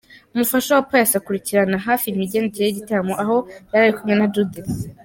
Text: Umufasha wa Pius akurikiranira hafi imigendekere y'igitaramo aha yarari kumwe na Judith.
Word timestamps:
Umufasha 0.33 0.69
wa 0.73 0.83
Pius 0.89 1.11
akurikiranira 1.19 1.85
hafi 1.87 2.05
imigendekere 2.07 2.63
y'igitaramo 2.65 3.13
aha 3.21 3.35
yarari 3.71 3.93
kumwe 3.97 4.13
na 4.17 4.27
Judith. 4.33 4.69